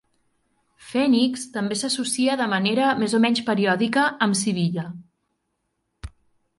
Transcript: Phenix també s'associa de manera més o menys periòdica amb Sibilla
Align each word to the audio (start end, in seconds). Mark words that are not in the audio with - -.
Phenix 0.91 1.43
també 1.57 1.77
s'associa 1.83 2.39
de 2.41 2.49
manera 2.55 2.89
més 3.05 3.15
o 3.19 3.21
menys 3.29 3.45
periòdica 3.53 4.09
amb 4.29 4.41
Sibilla 4.43 4.91